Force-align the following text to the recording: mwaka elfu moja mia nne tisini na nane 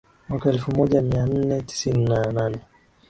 mwaka 0.29 0.49
elfu 0.49 0.75
moja 0.75 1.01
mia 1.01 1.25
nne 1.25 1.61
tisini 1.61 2.03
na 2.05 2.23
nane 2.31 2.59